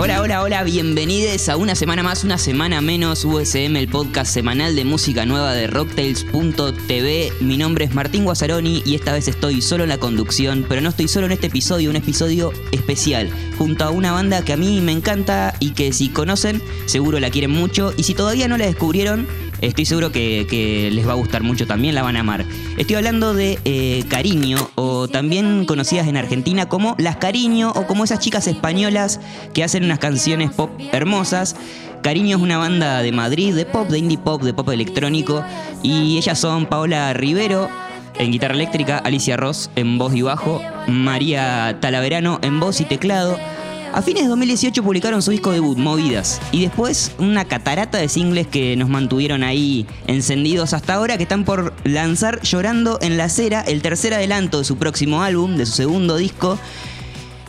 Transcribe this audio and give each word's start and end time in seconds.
Hola, 0.00 0.22
hola, 0.22 0.42
hola, 0.42 0.62
bienvenidos 0.62 1.48
a 1.48 1.56
una 1.56 1.74
semana 1.74 2.04
más, 2.04 2.22
una 2.22 2.38
semana 2.38 2.80
menos 2.80 3.24
USM, 3.24 3.74
el 3.74 3.88
podcast 3.88 4.32
semanal 4.32 4.76
de 4.76 4.84
música 4.84 5.26
nueva 5.26 5.52
de 5.54 5.66
Rocktails.tv. 5.66 7.32
Mi 7.40 7.56
nombre 7.56 7.84
es 7.84 7.94
Martín 7.96 8.22
Guazzaroni 8.22 8.84
y 8.86 8.94
esta 8.94 9.12
vez 9.12 9.26
estoy 9.26 9.60
solo 9.60 9.82
en 9.82 9.88
la 9.88 9.98
conducción, 9.98 10.64
pero 10.68 10.80
no 10.80 10.90
estoy 10.90 11.08
solo 11.08 11.26
en 11.26 11.32
este 11.32 11.48
episodio, 11.48 11.90
un 11.90 11.96
episodio 11.96 12.52
especial, 12.70 13.28
junto 13.58 13.82
a 13.82 13.90
una 13.90 14.12
banda 14.12 14.44
que 14.44 14.52
a 14.52 14.56
mí 14.56 14.80
me 14.80 14.92
encanta 14.92 15.52
y 15.58 15.72
que 15.72 15.92
si 15.92 16.10
conocen, 16.10 16.62
seguro 16.86 17.18
la 17.18 17.30
quieren 17.30 17.50
mucho, 17.50 17.92
y 17.96 18.04
si 18.04 18.14
todavía 18.14 18.46
no 18.46 18.56
la 18.56 18.66
descubrieron, 18.66 19.26
Estoy 19.60 19.86
seguro 19.86 20.12
que, 20.12 20.90
les 20.92 21.06
va 21.06 21.12
a 21.12 21.16
gustar 21.16 21.42
mucho 21.42 21.66
también, 21.66 21.94
la 21.94 22.02
van 22.02 22.16
a 22.16 22.20
amar. 22.20 22.44
Estoy 22.76 22.96
hablando 22.96 23.34
de 23.34 23.58
eh, 23.64 24.04
Cariño, 24.08 24.70
o 24.76 25.08
también 25.08 25.64
conocidas 25.64 26.06
en 26.06 26.16
Argentina 26.16 26.68
como 26.68 26.94
Las 26.98 27.16
Cariño, 27.16 27.72
o 27.74 27.86
como 27.86 28.04
esas 28.04 28.20
chicas 28.20 28.46
españolas 28.46 29.20
que 29.54 29.64
hacen 29.64 29.84
unas 29.84 29.98
canciones 29.98 30.52
pop 30.52 30.70
hermosas. 30.92 31.56
Cariño 32.02 32.36
es 32.36 32.42
una 32.42 32.58
banda 32.58 33.02
de 33.02 33.10
Madrid, 33.10 33.54
de 33.54 33.66
pop, 33.66 33.88
de 33.88 33.98
indie 33.98 34.18
pop, 34.18 34.42
de 34.42 34.54
pop 34.54 34.68
electrónico, 34.70 35.42
y 35.82 36.16
ellas 36.16 36.38
son 36.38 36.66
Paola 36.66 37.12
Rivero, 37.12 37.68
en 38.18 38.32
guitarra 38.32 38.54
eléctrica, 38.54 38.98
Alicia 38.98 39.36
Ross 39.36 39.70
en 39.76 39.98
voz 39.98 40.14
y 40.14 40.22
bajo, 40.22 40.60
María 40.86 41.78
Talaverano 41.80 42.38
en 42.42 42.60
voz 42.60 42.80
y 42.80 42.84
teclado, 42.84 43.38
a 43.92 44.02
fines 44.02 44.24
de 44.24 44.28
2018 44.28 44.82
publicaron 44.82 45.22
su 45.22 45.30
disco 45.30 45.52
debut, 45.52 45.78
Movidas, 45.78 46.40
y 46.52 46.62
después 46.62 47.12
una 47.18 47.44
catarata 47.44 47.98
de 47.98 48.08
singles 48.08 48.46
que 48.46 48.76
nos 48.76 48.88
mantuvieron 48.88 49.42
ahí 49.42 49.86
encendidos 50.06 50.74
hasta 50.74 50.94
ahora, 50.94 51.16
que 51.16 51.22
están 51.22 51.44
por 51.44 51.74
lanzar 51.84 52.40
Llorando 52.42 52.98
en 53.00 53.16
la 53.16 53.24
Acera, 53.24 53.60
el 53.62 53.82
tercer 53.82 54.14
adelanto 54.14 54.58
de 54.58 54.64
su 54.64 54.76
próximo 54.76 55.22
álbum, 55.22 55.56
de 55.56 55.66
su 55.66 55.72
segundo 55.72 56.16
disco. 56.16 56.58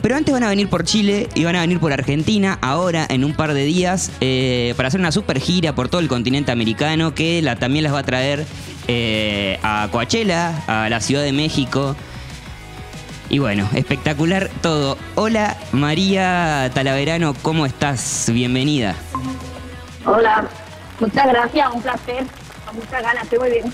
Pero 0.02 0.16
antes 0.16 0.32
van 0.32 0.42
a 0.44 0.48
venir 0.48 0.68
por 0.68 0.84
Chile 0.84 1.28
y 1.34 1.44
van 1.44 1.56
a 1.56 1.60
venir 1.60 1.78
por 1.78 1.92
Argentina 1.92 2.58
ahora 2.62 3.06
en 3.10 3.22
un 3.22 3.34
par 3.34 3.52
de 3.52 3.64
días 3.64 4.10
eh, 4.20 4.72
para 4.76 4.88
hacer 4.88 5.00
una 5.00 5.12
super 5.12 5.38
gira 5.40 5.74
por 5.74 5.88
todo 5.90 6.00
el 6.00 6.08
continente 6.08 6.50
americano 6.52 7.14
que 7.14 7.42
la, 7.42 7.56
también 7.56 7.84
las 7.84 7.92
va 7.92 7.98
a 7.98 8.04
traer 8.04 8.46
eh, 8.88 9.58
a 9.62 9.88
Coachella, 9.92 10.64
a 10.66 10.88
la 10.88 11.00
Ciudad 11.00 11.22
de 11.22 11.32
México. 11.32 11.96
Y 13.30 13.38
bueno, 13.38 13.68
espectacular 13.74 14.50
todo. 14.60 14.98
Hola 15.14 15.56
María 15.70 16.68
Talaverano, 16.74 17.32
¿cómo 17.42 17.64
estás? 17.64 18.28
Bienvenida. 18.32 18.96
Hola, 20.04 20.48
muchas 20.98 21.28
gracias, 21.28 21.68
un 21.72 21.80
placer. 21.80 22.24
Con 22.66 22.74
muchas 22.74 23.02
ganas, 23.02 23.22
estoy 23.22 23.38
muy 23.38 23.50
bien. 23.50 23.72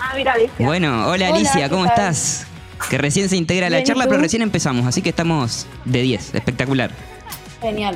Ah, 0.00 0.14
mira, 0.16 0.32
Alicia. 0.32 0.66
Bueno, 0.66 1.06
hola 1.06 1.28
Alicia, 1.28 1.68
¿cómo 1.68 1.84
estás? 1.84 2.46
Que 2.88 2.96
recién 2.96 3.28
se 3.28 3.36
integra 3.36 3.68
la 3.68 3.82
charla, 3.84 4.06
pero 4.08 4.20
recién 4.20 4.40
empezamos, 4.40 4.86
así 4.86 5.02
que 5.02 5.10
estamos 5.10 5.66
de 5.84 6.00
10, 6.00 6.34
espectacular. 6.34 6.90
Genial. 7.60 7.94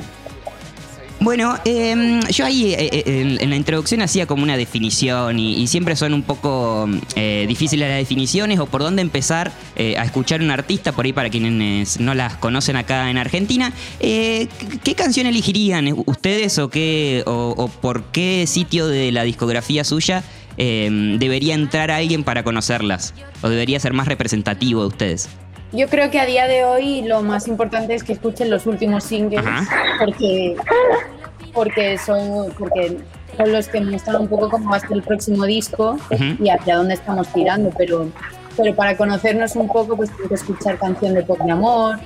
Bueno, 1.19 1.55
em, 1.65 2.21
yo 2.29 2.45
ahí 2.45 2.73
eh, 2.73 2.89
eh, 2.91 3.37
en, 3.39 3.49
la 3.49 3.55
introducción 3.55 4.01
hacía 4.01 4.27
como 4.27 4.43
una 4.43 4.55
definición 4.55 5.39
y, 5.39 5.65
siempre 5.67 5.95
son 5.95 6.13
un 6.13 6.21
poco 6.21 6.87
eh, 7.15 7.45
difíciles 7.47 7.89
las 7.89 7.97
definiciones 7.97 8.59
o 8.59 8.67
por 8.67 8.81
dónde 8.81 9.01
empezar 9.01 9.51
a 9.77 10.03
escuchar 10.03 10.41
un 10.41 10.49
artista, 10.51 10.91
por 10.91 11.05
ahí 11.05 11.13
para 11.13 11.29
quienes 11.29 11.99
no 11.99 12.13
las 12.13 12.35
conocen 12.37 12.75
acá 12.75 13.09
en 13.09 13.17
Argentina. 13.17 13.73
¿Qué 13.99 14.95
canción 14.95 15.27
elegirían 15.27 15.93
ustedes 16.05 16.57
o, 16.59 16.69
qué, 16.69 17.23
o, 17.25 17.69
por 17.81 18.05
qué 18.05 18.45
sitio 18.47 18.87
de 18.87 19.11
la 19.11 19.23
discografía 19.23 19.83
suya 19.83 20.23
em, 20.57 21.19
debería 21.19 21.53
entrar 21.53 21.91
alguien 21.91 22.23
para 22.23 22.43
conocerlas? 22.43 23.13
¿O 23.41 23.49
debería 23.49 23.79
ser 23.79 23.93
más 23.93 24.07
representativo 24.07 24.81
de 24.81 24.87
ustedes? 24.87 25.29
Yo 25.73 25.87
creo 25.87 26.09
que 26.09 26.19
a 26.19 26.25
día 26.25 26.47
de 26.47 26.63
hoy 26.63 27.01
lo 27.01 27.21
más 27.23 27.47
importante 27.47 27.93
es 27.93 28.03
que 28.03 28.13
escuchen 28.13 28.49
los 28.49 28.65
últimos 28.65 29.03
singles 29.03 29.43
porque 29.99 30.55
porque 31.53 31.97
son 31.97 32.53
porque 32.57 32.97
son 33.35 33.51
los 33.51 33.67
que 33.67 33.81
muestran 33.81 34.21
un 34.21 34.27
poco 34.27 34.49
cómo 34.49 34.71
va 34.71 34.77
a 34.77 34.79
ser 34.79 34.93
el 34.93 35.03
próximo 35.03 35.45
disco 35.45 35.97
y 36.39 36.49
hacia 36.49 36.77
dónde 36.77 36.93
estamos 36.93 37.27
tirando, 37.33 37.69
pero 37.77 38.07
pero 38.55 38.73
para 38.75 38.95
conocernos 38.95 39.55
un 39.55 39.67
poco 39.67 39.97
pues 39.97 40.09
tengo 40.15 40.29
que 40.29 40.35
escuchar 40.35 40.77
canción 40.77 41.13
de 41.13 41.23
pop 41.23 41.39
de 41.39 41.51
amor, 41.51 41.99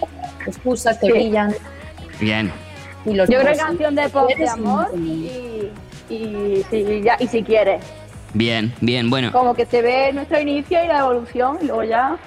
excusas 0.45 0.97
que 0.97 1.11
brillan. 1.11 1.53
Bien. 2.19 2.51
Yo 3.05 3.25
creo 3.25 3.45
que 3.45 3.57
canción 3.57 3.95
de 3.95 4.09
pop 4.09 4.29
de 4.35 4.49
amor 4.49 4.87
y, 4.95 5.69
y, 6.09 6.65
y 7.19 7.27
si 7.27 7.43
quieres. 7.43 7.83
Bien, 8.33 8.73
bien, 8.81 9.09
bueno. 9.09 9.31
Como 9.31 9.53
que 9.53 9.65
se 9.65 9.81
ve 9.81 10.13
nuestro 10.13 10.39
inicio 10.39 10.83
y 10.83 10.87
la 10.87 10.99
evolución 10.99 11.57
y 11.61 11.65
luego 11.65 11.83
ya 11.83 12.17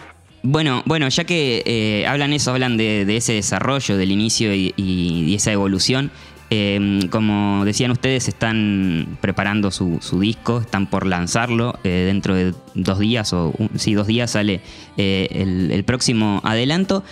bueno, 0.45 0.83
bueno, 0.85 1.09
ya 1.09 1.25
que 1.25 1.63
eh, 1.65 2.07
hablan 2.07 2.35
eso, 2.35 2.51
hablan 2.51 2.77
de, 2.77 3.17
ese 3.17 3.33
desarrollo, 3.33 3.97
del 3.97 4.13
inicio 4.13 4.55
y, 4.55 5.35
esa 5.35 5.51
evolución. 5.53 6.11
Eh, 6.51 7.01
como 7.11 7.65
decían 7.65 7.91
ustedes, 7.91 8.29
están 8.29 9.17
preparando 9.23 9.71
su, 9.71 9.99
disco, 10.21 10.61
están 10.61 10.87
por 10.87 11.07
lanzarlo. 11.07 11.79
Eh, 11.83 12.05
dentro 12.07 12.35
de 12.35 12.53
dos 12.75 12.99
días, 12.99 13.33
o 13.33 13.55
sí, 13.77 13.95
dos 13.95 14.07
días 14.07 14.33
sale 14.33 14.61
el, 14.99 15.83
próximo 15.87 16.43
adelanto. 16.45 17.05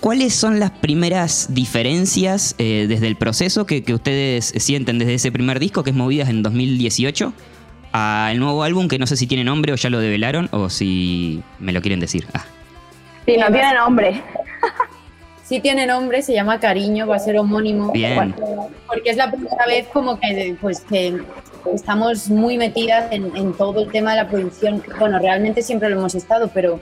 ¿Cuáles 0.00 0.32
son 0.32 0.58
las 0.58 0.70
primeras 0.70 1.48
diferencias 1.50 2.54
desde 2.56 3.06
el 3.06 3.16
proceso 3.16 3.66
que, 3.66 3.82
que, 3.82 3.92
ustedes 3.92 4.54
sienten 4.56 4.98
desde 4.98 5.14
ese 5.14 5.30
primer 5.30 5.60
disco, 5.60 5.84
que 5.84 5.90
es 5.90 5.96
Movidas 5.96 6.30
en 6.30 6.42
2018? 6.42 7.34
Al 7.96 8.38
nuevo 8.38 8.62
álbum 8.62 8.88
que 8.88 8.98
no 8.98 9.06
sé 9.06 9.16
si 9.16 9.26
tiene 9.26 9.44
nombre 9.44 9.72
o 9.72 9.76
ya 9.76 9.88
lo 9.88 9.98
develaron 9.98 10.48
o 10.52 10.68
si 10.68 11.42
me 11.58 11.72
lo 11.72 11.80
quieren 11.80 12.00
decir. 12.00 12.26
Ah. 12.34 12.44
Sí, 13.24 13.36
no 13.36 13.46
tiene 13.46 13.74
nombre. 13.74 14.22
Sí 15.42 15.60
tiene 15.60 15.86
nombre, 15.86 16.22
se 16.22 16.34
llama 16.34 16.58
Cariño, 16.58 17.06
va 17.06 17.14
a 17.14 17.18
ser 17.20 17.38
homónimo. 17.38 17.92
Bien. 17.92 18.34
Porque 18.88 19.10
es 19.10 19.16
la 19.16 19.30
primera 19.30 19.64
vez 19.64 19.86
como 19.92 20.18
que, 20.18 20.56
pues, 20.60 20.80
que 20.80 21.22
estamos 21.72 22.28
muy 22.28 22.58
metidas 22.58 23.12
en, 23.12 23.30
en, 23.36 23.52
todo 23.52 23.84
el 23.84 23.92
tema 23.92 24.10
de 24.10 24.24
la 24.24 24.28
producción. 24.28 24.82
Bueno, 24.98 25.20
realmente 25.20 25.62
siempre 25.62 25.88
lo 25.88 26.00
hemos 26.00 26.16
estado, 26.16 26.50
pero, 26.52 26.80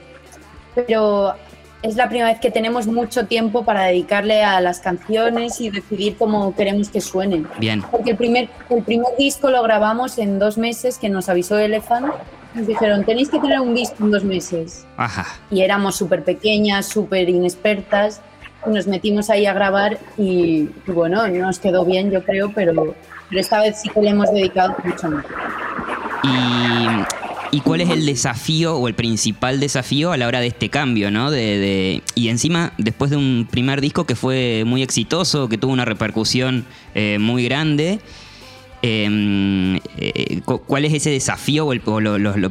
pero 0.73 1.35
es 1.85 1.95
la 1.95 2.09
primera 2.09 2.29
vez 2.29 2.39
que 2.39 2.51
tenemos 2.51 2.87
mucho 2.87 3.27
tiempo 3.27 3.63
para 3.63 3.83
dedicarle 3.83 4.43
a 4.43 4.59
las 4.61 4.79
canciones 4.79 5.61
y 5.61 5.69
decidir 5.69 6.17
cómo 6.17 6.55
queremos 6.55 6.89
que 6.89 6.99
suenen. 7.01 7.47
Bien. 7.59 7.83
Porque 7.91 8.11
el 8.11 8.17
primer, 8.17 8.49
el 8.69 8.83
primer 8.83 9.15
disco 9.17 9.49
lo 9.51 9.61
grabamos 9.61 10.17
en 10.17 10.39
dos 10.39 10.57
meses, 10.57 10.97
que 10.97 11.09
nos 11.09 11.29
avisó 11.29 11.57
Elephant. 11.57 12.07
Nos 12.55 12.67
dijeron, 12.67 13.03
tenéis 13.03 13.29
que 13.29 13.39
tener 13.39 13.59
un 13.59 13.75
disco 13.75 13.95
en 13.99 14.11
dos 14.11 14.23
meses. 14.23 14.85
Ajá. 14.97 15.27
Y 15.51 15.61
éramos 15.61 15.95
súper 15.95 16.23
pequeñas, 16.23 16.87
súper 16.87 17.29
inexpertas. 17.29 18.21
Nos 18.65 18.87
metimos 18.87 19.29
ahí 19.29 19.45
a 19.45 19.53
grabar 19.53 19.99
y, 20.17 20.69
y, 20.87 20.91
bueno, 20.91 21.27
nos 21.27 21.59
quedó 21.59 21.85
bien, 21.85 22.09
yo 22.09 22.23
creo, 22.23 22.51
pero, 22.55 22.95
pero 23.29 23.41
esta 23.41 23.61
vez 23.61 23.81
sí 23.81 23.89
que 23.89 24.01
le 24.01 24.09
hemos 24.09 24.31
dedicado 24.31 24.75
mucho 24.83 25.09
más. 25.11 25.25
Y 26.23 26.87
¿Y 27.55 27.61
cuál 27.61 27.79
es 27.79 27.89
el 27.89 28.05
desafío 28.05 28.75
o 28.75 28.89
el 28.89 28.95
principal 28.95 29.61
desafío 29.61 30.11
a 30.11 30.17
la 30.17 30.27
hora 30.27 30.41
de 30.41 30.47
este 30.47 30.69
cambio, 30.69 31.09
¿no? 31.09 31.31
De, 31.31 32.03
y 32.13 32.27
encima, 32.27 32.73
después 32.77 33.11
de 33.11 33.15
un 33.15 33.47
primer 33.49 33.79
disco 33.79 34.05
que 34.05 34.15
fue 34.15 34.63
muy 34.65 34.83
exitoso, 34.83 35.47
que 35.47 35.57
tuvo 35.57 35.71
una 35.71 35.85
repercusión 35.85 36.65
eh, 36.95 37.17
muy 37.17 37.45
grande, 37.45 38.01
em, 38.81 39.77
eh, 39.97 40.41
¿cuál 40.43 40.83
es 40.83 40.95
ese 40.95 41.11
desafío 41.11 41.65
o, 41.65 41.71
el, 41.71 41.79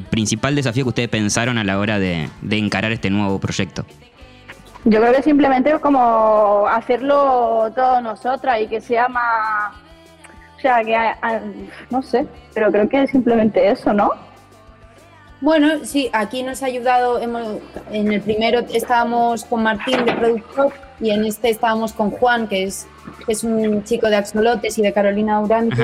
principal 0.09 0.54
desafío 0.54 0.84
que 0.84 0.88
ustedes 0.88 1.10
pensaron 1.10 1.59
a 1.59 1.64
la 1.64 1.78
hora 1.78 1.98
de, 1.98 2.31
encarar 2.53 2.91
este 2.91 3.10
nuevo 3.10 3.38
proyecto? 3.38 3.84
Yo 4.87 5.03
creo 5.03 5.12
que 5.12 5.22
simplemente 5.22 5.78
como 5.81 6.66
hacerlo 6.66 7.70
todos 7.76 8.03
nosotras 8.03 8.59
y 8.62 8.69
que 8.69 8.81
sea 8.81 9.09
más... 9.09 9.75
O 10.56 10.60
sea, 10.62 10.82
que... 10.82 10.97
No 11.91 12.00
sé, 12.00 12.26
pero 12.54 12.72
creo 12.72 12.88
que 12.88 13.03
es 13.03 13.10
simplemente 13.10 13.69
eso, 13.69 13.93
¿no? 13.93 14.10
Bueno, 15.44 15.84
sí, 15.84 16.09
aquí 16.15 16.43
nos 16.43 16.62
ha 16.62 16.66
ayudado, 16.66 17.21
en 17.21 18.12
el 18.12 18.22
primero 18.22 18.60
estábamos 18.72 19.44
con 19.44 19.62
Martín 19.62 20.06
de 20.06 20.15
productor 20.15 20.73
y 20.99 21.11
en 21.11 21.26
este 21.26 21.50
estábamos 21.50 21.93
con 21.93 22.11
Juan, 22.12 22.49
que 22.49 22.62
es, 22.62 22.87
es 23.29 23.44
un 23.44 23.85
chico 23.85 24.08
de 24.08 24.17
Axolotes 24.17 24.79
y 24.79 24.81
de 24.81 24.94
Carolina 24.94 25.38
Durante, 25.43 25.82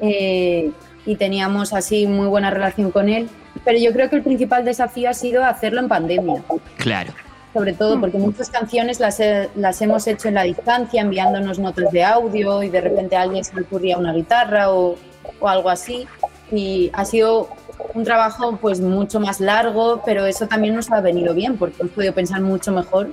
eh, 0.00 0.70
y 1.04 1.16
teníamos 1.16 1.74
así 1.74 2.06
muy 2.06 2.26
buena 2.26 2.48
relación 2.50 2.90
con 2.90 3.10
él. 3.10 3.28
Pero 3.66 3.78
yo 3.78 3.92
creo 3.92 4.08
que 4.08 4.16
el 4.16 4.22
principal 4.22 4.64
desafío 4.64 5.10
ha 5.10 5.14
sido 5.14 5.44
hacerlo 5.44 5.80
en 5.80 5.88
pandemia. 5.88 6.42
Claro. 6.78 7.12
Sobre 7.52 7.74
todo 7.74 8.00
porque 8.00 8.16
muchas 8.16 8.48
canciones 8.48 8.98
las, 8.98 9.20
las 9.56 9.82
hemos 9.82 10.06
hecho 10.06 10.28
en 10.28 10.34
la 10.34 10.44
distancia, 10.44 11.02
enviándonos 11.02 11.58
notas 11.58 11.92
de 11.92 12.02
audio 12.02 12.62
y 12.62 12.70
de 12.70 12.80
repente 12.80 13.14
a 13.14 13.22
alguien 13.22 13.44
se 13.44 13.54
le 13.56 13.60
ocurría 13.60 13.98
una 13.98 14.14
guitarra 14.14 14.72
o, 14.72 14.96
o 15.38 15.48
algo 15.48 15.68
así. 15.68 16.06
Y 16.50 16.90
ha 16.94 17.04
sido 17.04 17.50
un 17.96 18.04
trabajo 18.04 18.58
pues 18.60 18.80
mucho 18.80 19.20
más 19.20 19.40
largo, 19.40 20.02
pero 20.04 20.26
eso 20.26 20.46
también 20.46 20.74
nos 20.74 20.90
ha 20.90 21.00
venido 21.00 21.34
bien 21.34 21.56
porque 21.56 21.76
hemos 21.80 21.92
podido 21.94 22.12
pensar 22.12 22.40
mucho 22.42 22.70
mejor 22.70 23.10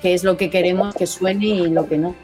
qué 0.00 0.14
es 0.14 0.24
lo 0.24 0.36
que 0.36 0.50
queremos 0.50 0.94
que 0.94 1.06
suene 1.06 1.46
y 1.46 1.68
lo 1.68 1.86
que 1.86 1.98
no. 1.98 2.14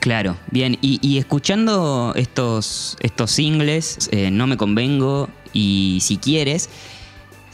Claro, 0.00 0.36
bien, 0.50 0.76
y, 0.82 1.16
escuchando 1.16 2.12
estos, 2.14 2.98
estos 3.00 3.30
singles, 3.30 4.10
eh, 4.12 4.30
No 4.30 4.46
me 4.46 4.58
convengo 4.58 5.30
y 5.54 6.00
si 6.02 6.18
quieres, 6.18 6.68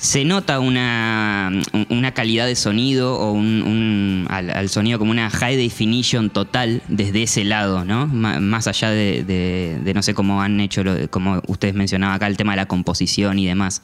se 0.01 0.25
nota 0.25 0.61
una, 0.61 1.53
una 1.91 2.15
calidad 2.15 2.47
de 2.47 2.57
sonido 2.57 3.19
o 3.19 3.33
un, 3.33 4.27
al, 4.31 4.69
sonido 4.71 4.99
como 4.99 5.11
una 5.11 5.29
high 5.29 5.57
definition 5.57 6.31
total 6.31 6.83
desde 6.89 7.25
ese 7.25 7.45
lado, 7.45 7.85
¿no? 7.85 8.07
más 8.07 8.67
allá 8.67 8.89
de, 8.91 9.93
no 9.95 10.03
sé 10.03 10.15
cómo 10.15 10.41
han 10.41 10.59
hecho, 10.61 10.83
como 11.11 11.43
ustedes 11.49 11.75
mencionaban 11.75 12.17
acá, 12.17 12.27
el 12.29 12.39
tema 12.39 12.53
de 12.53 12.57
la 12.57 12.67
composición 12.67 13.39
y 13.39 13.47
demás. 13.47 13.83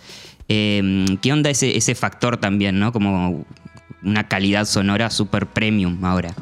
Em, 0.49 1.19
¿Qué 1.19 1.35
onda 1.35 1.51
ese, 1.51 1.77
ese 1.77 1.95
factor 1.95 2.39
también, 2.39 2.79
¿no? 2.79 2.93
Como 2.93 3.45
una 4.03 4.27
calidad 4.27 4.65
sonora 4.65 5.11
super 5.11 5.47
premium 5.47 6.03
ahora. 6.03 6.35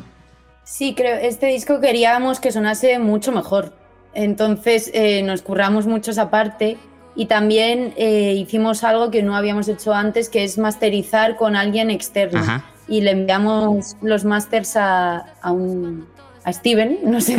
Sí, 0.62 0.94
creo, 0.94 1.17
este 1.17 1.47
disco 1.47 1.81
queríamos 1.81 2.38
que 2.38 2.53
sonase 2.53 3.00
mucho 3.00 3.32
mejor. 3.32 3.75
Entonces 4.12 4.91
eh, 4.94 5.23
nos 5.23 5.43
curramos 5.43 5.87
mucho 5.87 6.12
esa 6.12 6.31
parte 6.31 6.76
y 7.16 7.26
también 7.26 7.94
eh, 7.96 8.34
hicimos 8.34 8.82
algo 8.82 9.11
que 9.11 9.22
no 9.22 9.37
habíamos 9.37 9.69
hecho 9.69 9.94
antes, 9.94 10.28
que 10.28 10.44
es 10.44 10.58
masterizar 10.58 11.37
con 11.37 11.55
alguien 11.56 11.90
externo. 11.90 12.43
Y 12.88 13.00
le 13.00 13.12
enviamos 13.12 13.96
los 14.02 14.25
masters 14.25 14.76
a, 14.76 15.25
un, 15.44 16.06
a 16.43 16.52
Steven, 16.52 16.99
no 17.05 17.20
sé, 17.20 17.38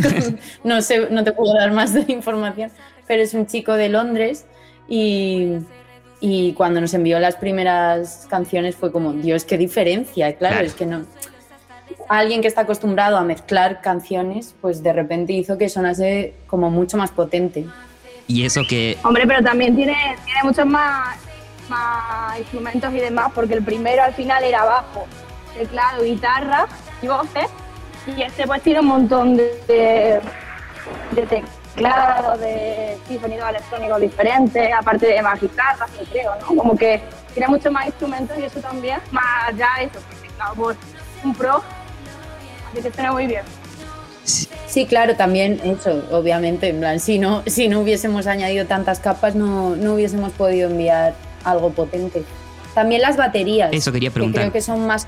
no 0.63 0.81
sé, 0.81 1.09
no 1.11 1.23
te 1.23 1.33
puedo 1.33 1.53
dar 1.53 1.71
más 1.71 1.93
de 1.93 2.05
información, 2.11 2.71
pero 3.05 3.21
es 3.21 3.33
un 3.33 3.45
chico 3.45 3.73
de 3.73 3.89
Londres 3.89 4.45
y, 4.87 5.57
y 6.21 6.53
cuando 6.53 6.81
nos 6.81 6.93
envió 6.93 7.19
las 7.19 7.35
primeras 7.35 8.27
canciones 8.29 8.75
fue 8.75 8.91
como, 8.91 9.13
Dios, 9.13 9.43
qué 9.43 9.57
diferencia. 9.57 10.35
Claro, 10.35 10.65
es 10.65 10.73
que 10.73 10.85
no. 10.85 11.05
Alguien 12.07 12.41
que 12.41 12.47
está 12.47 12.61
acostumbrado 12.61 13.17
a 13.17 13.23
mezclar 13.23 13.81
canciones, 13.81 14.55
pues 14.61 14.81
de 14.81 14.93
repente 14.93 15.33
hizo 15.33 15.57
que 15.57 15.69
sonase 15.69 16.33
como 16.47 16.69
mucho 16.69 16.97
más 16.97 17.11
potente. 17.11 17.65
Y 18.27 18.45
eso 18.45 18.61
que... 18.67 18.97
Hombre, 19.03 19.25
pero 19.27 19.43
también 19.43 19.75
tiene, 19.75 20.17
tiene 20.25 20.39
muchos 20.43 20.65
más, 20.65 21.17
más 21.69 22.39
instrumentos 22.39 22.93
y 22.93 22.97
demás, 22.97 23.31
porque 23.33 23.53
el 23.53 23.63
primero 23.63 24.03
al 24.03 24.13
final 24.13 24.43
era 24.43 24.65
bajo, 24.65 25.05
teclado, 25.55 26.03
guitarra 26.03 26.67
y 27.01 27.07
voces, 27.07 27.47
y 28.07 28.21
este 28.21 28.45
pues 28.45 28.61
tiene 28.61 28.79
un 28.79 28.87
montón 28.87 29.37
de, 29.37 29.43
de, 29.67 30.21
de 31.11 31.43
teclado, 31.75 32.37
de 32.37 32.97
sonidos 33.21 33.49
electrónicos 33.49 34.01
diferentes, 34.01 34.73
aparte 34.73 35.07
de 35.07 35.21
más 35.21 35.39
guitarras, 35.39 35.89
creo, 36.11 36.35
¿no? 36.39 36.47
Como 36.47 36.75
que 36.75 37.03
tiene 37.33 37.47
muchos 37.47 37.71
más 37.71 37.87
instrumentos 37.87 38.37
y 38.37 38.43
eso 38.43 38.59
también, 38.59 38.99
más 39.11 39.55
ya 39.55 39.67
eso, 39.81 39.99
porque 40.09 40.27
claro, 40.35 40.53
pues 40.55 40.77
un 41.23 41.35
pro, 41.35 41.63
así 42.71 42.81
que 42.81 42.91
suena 42.91 43.11
muy 43.11 43.27
bien. 43.27 43.43
Sí, 44.25 44.85
claro, 44.85 45.15
también 45.15 45.61
eso, 45.63 46.03
obviamente, 46.11 46.69
en 46.69 46.79
plan, 46.79 46.99
si 46.99 47.19
no, 47.19 47.43
si 47.45 47.67
no 47.67 47.79
hubiésemos 47.79 48.27
añadido 48.27 48.65
tantas 48.65 48.99
capas, 48.99 49.35
no, 49.35 49.75
no 49.75 49.93
hubiésemos 49.93 50.31
podido 50.33 50.69
enviar 50.69 51.15
algo 51.43 51.69
potente. 51.69 52.23
También 52.73 53.01
las 53.01 53.15
baterías. 53.15 53.69
Eso 53.71 53.91
quería 53.91 54.11
preguntar. 54.11 54.41
creo 54.41 54.53
que 54.53 54.61
son 54.61 54.85
más. 54.85 55.07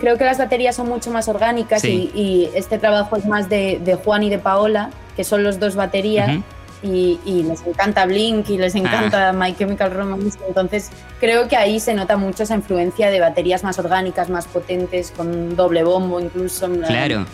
Creo 0.00 0.18
que 0.18 0.24
las 0.24 0.38
baterías 0.38 0.76
son 0.76 0.88
mucho 0.88 1.10
más 1.10 1.28
orgánicas 1.28 1.84
y, 1.84 2.50
este 2.54 2.78
trabajo 2.78 3.16
es 3.16 3.26
más 3.26 3.48
de, 3.48 3.80
de, 3.82 3.94
Juan 3.94 4.22
y 4.22 4.30
de 4.30 4.38
Paola, 4.38 4.90
que 5.14 5.24
son 5.24 5.44
los 5.44 5.58
dos 5.60 5.74
baterías. 5.76 6.40
y, 6.82 7.18
les 7.24 7.62
encanta 7.66 8.06
Blink 8.06 8.48
y 8.48 8.58
les 8.58 8.74
encanta 8.74 9.28
ah. 9.28 9.32
My 9.32 9.54
Chemical 9.54 9.92
Romance. 9.92 10.38
Entonces, 10.48 10.90
creo 11.20 11.48
que 11.48 11.56
ahí 11.56 11.80
se 11.80 11.94
nota 11.94 12.16
mucho 12.16 12.42
esa 12.42 12.54
influencia 12.54 13.10
de 13.10 13.20
baterías 13.20 13.62
más 13.62 13.78
orgánicas, 13.78 14.28
más 14.30 14.46
potentes, 14.46 15.10
con 15.10 15.56
doble 15.56 15.84
bombo 15.84 16.20
incluso. 16.20 16.68
Claro. 16.86 17.26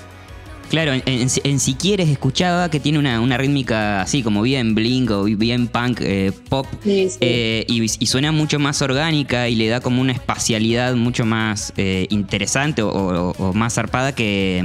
Claro, 0.68 0.92
en, 0.94 1.60
Si 1.60 1.74
Quieres 1.74 2.08
escuchaba 2.08 2.70
que 2.70 2.80
tiene 2.80 2.98
una, 2.98 3.36
rítmica 3.36 4.00
así 4.00 4.22
como 4.22 4.42
bien 4.42 4.74
blink 4.74 5.10
o 5.10 5.24
bien 5.24 5.68
punk 5.68 6.00
eh, 6.00 6.32
pop 6.48 6.66
eh, 6.84 7.64
y, 7.68 8.06
suena 8.06 8.32
mucho 8.32 8.58
más 8.58 8.82
orgánica 8.82 9.48
y 9.48 9.54
le 9.54 9.68
da 9.68 9.80
como 9.80 10.00
una 10.00 10.12
espacialidad 10.12 10.94
mucho 10.94 11.24
más 11.24 11.72
eh, 11.76 12.06
interesante 12.10 12.82
o, 12.82 13.52
más 13.54 13.74
zarpada 13.74 14.10
mm, 14.10 14.14
que, 14.14 14.58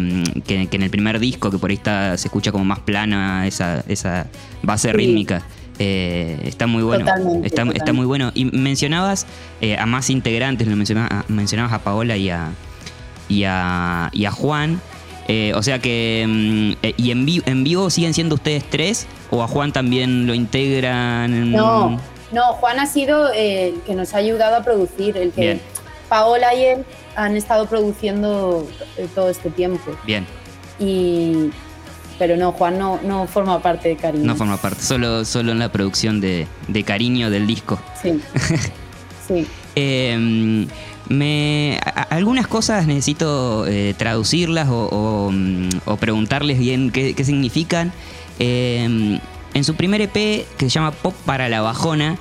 en 0.47 0.81
el 0.81 0.89
primer 0.89 1.19
disco 1.19 1.51
que 1.51 1.57
por 1.57 1.69
ahí 1.69 1.75
está, 1.75 2.17
se 2.17 2.27
escucha 2.27 2.51
como 2.51 2.65
más 2.65 2.79
plana 2.79 3.45
esa, 3.45 3.83
esa 3.87 4.27
base 4.63 4.91
rítmica. 4.93 5.43
está 5.77 6.65
muy 6.65 6.83
bueno. 6.83 7.05
está, 7.43 7.63
está, 7.73 7.93
muy 7.93 8.05
bueno. 8.05 8.31
Y 8.33 8.45
mencionabas 8.45 9.27
a 9.77 9.85
más 9.85 10.09
integrantes, 10.09 10.67
lo 10.67 10.75
mencionabas, 10.75 11.29
mencionabas 11.29 11.73
a 11.73 11.79
Paola 11.83 12.17
y 12.17 12.29
a, 12.29 12.51
y 13.29 13.43
a, 13.43 14.09
y 14.13 14.25
a 14.25 14.31
Juan. 14.31 14.81
Eh, 15.27 15.53
o 15.55 15.63
sea 15.63 15.79
que. 15.79 16.25
Mm, 16.27 16.85
eh, 16.85 16.93
¿Y 16.97 17.11
en, 17.11 17.25
en 17.45 17.63
vivo 17.63 17.89
siguen 17.89 18.13
siendo 18.13 18.35
ustedes 18.35 18.63
tres? 18.69 19.07
¿O 19.29 19.41
a 19.43 19.47
Juan 19.47 19.71
también 19.71 20.27
lo 20.27 20.33
integran? 20.33 21.51
No, 21.51 21.99
no, 22.31 22.53
Juan 22.53 22.79
ha 22.79 22.85
sido 22.85 23.31
el 23.31 23.81
que 23.81 23.95
nos 23.95 24.13
ha 24.13 24.17
ayudado 24.17 24.55
a 24.55 24.63
producir, 24.63 25.17
el 25.17 25.31
que 25.31 25.59
Paola 26.09 26.53
y 26.53 26.65
él 26.65 26.85
han 27.15 27.37
estado 27.37 27.67
produciendo 27.67 28.67
eh, 28.97 29.07
todo 29.13 29.29
este 29.29 29.49
tiempo. 29.49 29.95
Bien. 30.05 30.25
Y. 30.79 31.51
Pero 32.19 32.37
no, 32.37 32.51
Juan 32.51 32.77
no, 32.77 32.99
no 33.03 33.25
forma 33.25 33.59
parte 33.61 33.89
de 33.89 33.95
Cariño. 33.95 34.25
No 34.25 34.35
forma 34.35 34.57
parte, 34.57 34.83
solo, 34.83 35.25
solo 35.25 35.51
en 35.51 35.59
la 35.59 35.71
producción 35.71 36.21
de, 36.21 36.47
de 36.67 36.83
Cariño 36.83 37.31
del 37.31 37.47
disco. 37.47 37.79
Sí. 37.99 38.21
sí. 39.27 39.47
Eh, 39.75 40.67
me, 41.09 41.79
algunas 42.09 42.47
cosas 42.47 42.87
necesito 42.87 43.65
eh, 43.67 43.93
traducirlas 43.97 44.67
mm, 44.67 45.69
o, 45.85 45.97
preguntarles 45.99 46.59
bien 46.59 46.91
qué, 46.91 47.15
significan. 47.23 47.91
Em, 48.39 49.19
en 49.53 49.63
su 49.63 49.75
primer 49.75 50.01
EP, 50.01 50.13
que 50.13 50.45
se 50.59 50.69
llama 50.69 50.91
Pop 50.91 51.13
para 51.25 51.49
la 51.49 51.61
Bajona, 51.61 52.17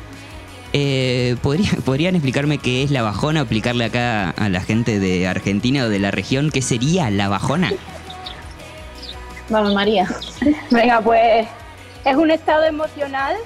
eh, 0.72 1.36
¿podrían 1.84 2.14
explicarme 2.16 2.58
qué 2.58 2.82
es 2.82 2.90
la 2.90 3.02
bajona? 3.02 3.40
Aplicarle 3.40 3.84
acá 3.84 4.30
a 4.30 4.48
la 4.48 4.60
gente 4.60 4.98
de 4.98 5.26
Argentina 5.28 5.84
o 5.84 5.88
de 5.88 5.98
la 5.98 6.10
región, 6.10 6.50
¿qué 6.50 6.62
sería 6.62 7.10
la 7.10 7.28
bajona? 7.28 7.72
Vamos, 9.48 9.74
María. 9.74 10.08
Venga, 10.70 11.00
pues 11.00 11.46
es 12.04 12.16
un 12.16 12.30
estado 12.30 12.64
emocional. 12.64 13.36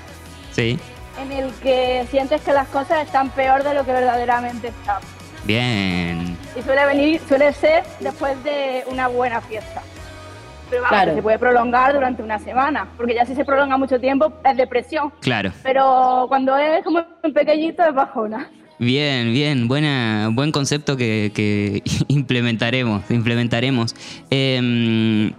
Sí. 0.52 0.78
En 1.20 1.32
el 1.32 1.52
que 1.54 2.06
sientes 2.10 2.40
que 2.42 2.52
las 2.52 2.68
cosas 2.68 3.04
están 3.04 3.30
peor 3.30 3.62
de 3.62 3.74
lo 3.74 3.84
que 3.84 3.92
verdaderamente 3.92 4.68
están. 4.68 5.00
Bien. 5.44 6.36
Y 6.58 6.62
suele 6.62 6.86
venir, 6.86 7.20
suele 7.28 7.52
ser 7.52 7.84
después 8.00 8.42
de 8.44 8.84
una 8.90 9.08
buena 9.08 9.40
fiesta. 9.40 9.82
Pero 10.70 10.82
vamos, 10.82 11.14
se 11.14 11.22
puede 11.22 11.38
prolongar 11.38 11.92
durante 11.92 12.22
una 12.22 12.38
semana, 12.38 12.88
porque 12.96 13.14
ya 13.14 13.26
si 13.26 13.34
se 13.34 13.44
prolonga 13.44 13.76
mucho 13.76 14.00
tiempo 14.00 14.32
es 14.44 14.56
depresión. 14.56 15.12
Claro. 15.20 15.52
Pero 15.62 16.24
cuando 16.28 16.56
es 16.56 16.82
como 16.82 17.04
un 17.22 17.32
pequeñito 17.32 17.84
es 17.84 17.94
bajona. 17.94 18.50
Bien, 18.78 19.32
bien, 19.32 19.68
buena, 19.68 20.30
buen 20.32 20.50
concepto 20.50 20.96
que, 20.96 21.82
implementaremos, 22.08 23.08
implementaremos. 23.10 23.94
Em, 24.30 25.32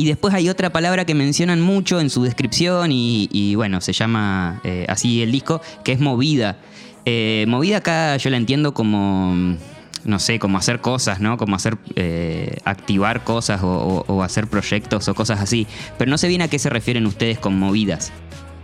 y 0.00 0.06
después 0.06 0.32
hay 0.32 0.48
otra 0.48 0.70
palabra 0.70 1.04
que 1.04 1.14
mencionan 1.14 1.60
mucho 1.60 2.00
en 2.00 2.08
su 2.08 2.22
descripción 2.22 2.88
y, 2.90 3.54
bueno, 3.54 3.82
se 3.82 3.92
llama 3.92 4.62
eh, 4.64 4.86
así 4.88 5.20
el 5.20 5.30
disco, 5.30 5.60
que 5.84 5.92
es 5.92 6.00
movida. 6.00 6.56
Eh, 7.04 7.44
movida 7.46 7.76
acá 7.76 8.16
yo 8.16 8.30
la 8.30 8.38
entiendo 8.38 8.72
como, 8.72 9.58
no 10.04 10.18
sé, 10.18 10.38
como 10.38 10.56
hacer 10.56 10.80
cosas, 10.80 11.20
¿no? 11.20 11.36
Como 11.36 11.54
hacer, 11.54 11.76
eh, 11.96 12.56
activar 12.64 13.24
cosas 13.24 13.60
o, 13.62 14.22
hacer 14.22 14.46
proyectos 14.46 15.06
o 15.06 15.14
cosas 15.14 15.38
así. 15.38 15.66
Pero 15.98 16.10
no 16.10 16.16
sé 16.16 16.28
bien 16.28 16.40
a 16.40 16.48
qué 16.48 16.58
se 16.58 16.70
refieren 16.70 17.04
ustedes 17.04 17.38
con 17.38 17.58
movidas. 17.58 18.10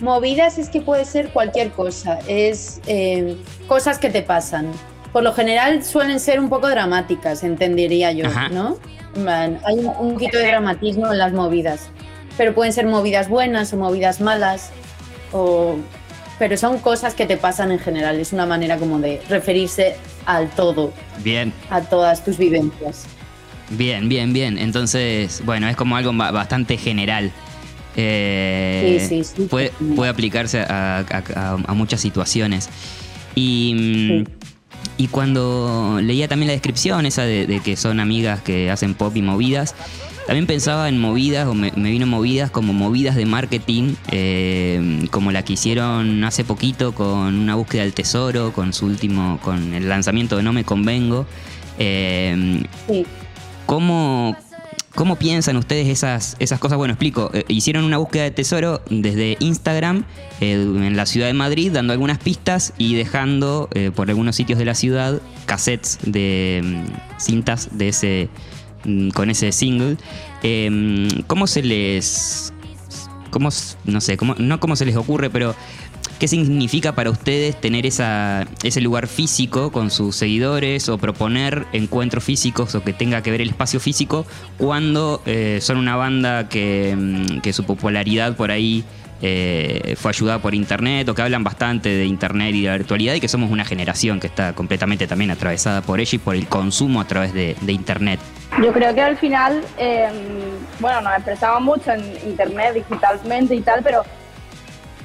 Movidas 0.00 0.57
es 0.57 0.71
que 0.71 0.81
puede 0.81 1.05
ser 1.05 1.28
cualquier 1.28 1.71
cosa, 1.71 2.19
es 2.26 2.81
cosas 3.69 3.99
que 3.99 4.09
te 4.09 4.23
pasan. 4.23 4.73
Por 5.17 5.23
lo 5.23 5.33
general 5.33 5.83
suelen 5.83 6.21
ser 6.21 6.39
un 6.39 6.51
poco 6.51 6.69
dramáticas, 6.69 7.43
entendería 7.43 8.13
yo, 8.13 8.27
¿no? 8.51 8.77
hay 9.27 9.79
un, 9.79 9.87
un 9.99 10.13
poquito 10.13 10.37
de 10.37 10.47
dramatismo 10.47 11.11
en 11.11 11.17
las 11.17 11.33
movidas, 11.33 11.89
pero 12.37 12.55
pueden 12.55 12.75
ser 12.75 12.85
movidas 12.85 13.31
buenas 13.31 13.73
o 13.73 13.79
movidas 13.79 14.21
malas, 14.21 14.73
o 15.33 15.79
pero 16.39 16.59
son 16.59 16.81
cosas 16.81 17.15
que 17.15 17.25
te 17.25 17.39
pasan 17.39 17.73
en 17.73 17.79
general. 17.79 18.21
Es 18.21 18.35
una 18.35 18.45
manera 18.45 18.77
como 18.77 18.99
de 18.99 19.23
referirse 19.31 19.97
al 20.27 20.51
todo. 20.51 20.93
Bien. 21.25 21.51
A 21.71 21.81
todas 21.81 22.23
tus 22.23 22.37
vivencias. 22.37 23.07
Bien, 23.71 24.11
bien, 24.11 24.35
bien. 24.35 24.59
Entonces, 24.59 25.41
bueno, 25.47 25.67
es 25.67 25.77
como 25.77 25.97
algo 25.97 26.13
bastante 26.13 26.77
general. 26.77 27.33
Eh, 27.97 28.99
sí, 29.09 29.25
sí, 29.25 29.33
sí. 29.35 29.47
Puede, 29.47 29.73
puede 29.97 30.11
aplicarse 30.11 30.61
a, 30.69 31.57
muchas 31.69 32.03
situaciones. 32.03 32.69
Y, 33.35 34.25
mm, 34.27 34.47
y, 34.97 35.09
cuando 35.09 35.99
leía 36.03 36.29
también 36.29 36.49
la 36.49 36.53
descripción 36.53 37.07
esa 37.07 37.23
de, 37.23 37.61
que 37.65 37.76
son 37.76 38.00
amigas 38.00 38.41
que 38.43 38.71
hacen 38.71 38.95
pop 38.95 39.17
y 39.17 39.23
movidas, 39.23 39.75
también 40.26 40.47
pensaba 40.47 40.88
en 40.88 40.99
movidas, 40.99 41.47
o 41.47 41.55
me, 41.55 41.71
vino 41.71 42.07
movidas 42.07 42.50
como 42.50 42.73
movidas 42.73 43.15
de 43.15 43.26
marketing, 43.26 43.95
eh, 44.11 45.07
como 45.11 45.31
la 45.33 45.45
que 45.45 45.53
hicieron 45.53 46.25
hace 46.25 46.45
poquito 46.45 46.93
con 46.93 47.38
una 47.38 47.55
búsqueda 47.55 47.83
del 47.83 47.95
tesoro, 47.95 48.53
con 48.53 48.73
su 48.73 48.87
último, 48.87 49.38
con 49.43 49.75
el 49.75 49.88
lanzamiento 49.88 50.37
de 50.37 50.43
No 50.43 50.53
Me 50.53 50.65
Convengo. 50.65 51.26
Eh, 51.79 52.62
sí. 52.88 53.07
¿cómo, 53.67 54.37
¿Cómo 54.97 55.17
piensan 55.17 55.59
ustedes 55.59 55.88
esas, 55.88 56.37
esas 56.38 56.59
cosas? 56.59 56.79
Bueno, 56.79 56.95
explico. 56.95 57.31
Eh, 57.35 57.45
hicieron 57.49 57.85
una 57.85 57.99
búsqueda 57.99 58.23
de 58.23 58.31
tesoro 58.31 58.81
desde 58.88 59.37
Instagram 59.41 60.07
eh, 60.41 60.55
en 60.55 60.97
la 60.97 61.05
ciudad 61.05 61.26
de 61.26 61.35
Madrid, 61.35 61.71
dando 61.71 61.93
algunas 61.93 62.19
pistas 62.19 62.73
y 62.79 62.95
dejando 62.95 63.69
eh, 63.75 63.91
por 63.95 64.09
algunos 64.09 64.37
sitios 64.37 64.59
de 64.59 64.65
la 64.65 64.75
ciudad 64.75 65.21
cassettes 65.45 65.99
de 66.03 66.62
mm, 66.65 67.21
cintas 67.21 67.76
de 67.76 67.88
ese 67.88 68.31
mm, 68.87 69.11
con 69.11 69.29
ese 69.29 69.53
single. 69.53 69.99
Em, 70.43 71.09
¿Cómo 71.26 71.47
se 71.47 71.62
les... 71.62 72.55
Cómo, 73.29 73.50
no 73.85 74.00
sé, 74.00 74.17
cómo, 74.17 74.35
no 74.38 74.61
cómo 74.61 74.76
se 74.76 74.87
les 74.87 74.97
ocurre, 74.97 75.29
pero 75.29 75.55
¿Qué 76.19 76.29
significa 76.29 76.95
para 76.95 77.11
ustedes 77.11 77.61
tener 77.61 77.85
ese 77.85 78.81
lugar 78.81 79.07
físico 79.07 79.71
con 79.71 79.91
sus 79.91 80.17
seguidores 80.17 80.89
o 80.89 80.97
proponer 80.97 81.67
encuentros 81.75 82.25
físicos 82.25 82.75
o 82.75 82.83
que 82.83 82.95
tenga 82.95 83.23
que 83.23 83.31
ver 83.31 83.43
el 83.43 83.51
espacio 83.51 83.81
físico 83.81 84.25
cuando 84.57 85.21
eh, 85.27 85.59
son 85.61 85.77
una 85.77 85.95
banda 85.95 86.49
que, 86.49 86.97
mm, 86.97 87.41
que, 87.41 87.53
su 87.53 87.65
popularidad 87.65 88.35
por 88.35 88.51
ahí 88.51 88.83
eh, 89.21 89.95
fue 89.99 90.11
ayudada 90.11 90.39
por 90.41 90.55
internet 90.55 91.09
o 91.09 91.15
que 91.15 91.23
hablan 91.23 91.43
bastante 91.43 91.89
de 91.91 92.05
internet 92.05 92.55
y 92.55 92.63
de 92.63 92.69
la 92.69 92.77
virtualidad 92.77 93.15
y 93.15 93.21
que 93.21 93.29
somos 93.29 93.51
una 93.51 93.65
generación 93.65 94.21
que 94.21 94.27
está 94.27 94.55
completamente 94.55 95.07
también 95.07 95.31
atravesada 95.31 95.81
por 95.81 96.01
ella 96.01 96.17
y 96.17 96.19
por 96.19 96.35
el 96.35 96.47
consumo 96.49 97.01
a 97.01 97.07
través 97.07 97.33
de, 97.33 97.57
internet? 97.67 98.21
Yo 98.63 98.73
creo 98.73 98.95
que 98.95 99.03
al 99.03 99.17
final, 99.17 99.63
em, 99.77 100.13
bueno, 100.81 101.01
nos 101.03 101.15
expresamos 101.15 101.63
mucho 101.63 101.93
en 101.93 102.01
internet 102.27 102.75
digitalmente 102.75 103.55
y 103.55 103.61
tal, 103.61 103.83
pero 103.83 104.03